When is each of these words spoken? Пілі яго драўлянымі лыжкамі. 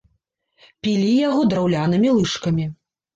Пілі 0.87 1.11
яго 1.29 1.41
драўлянымі 1.51 2.09
лыжкамі. 2.21 2.65